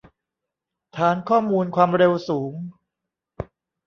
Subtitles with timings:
[0.97, 2.53] ฐานข้อมูลความเร็วสูง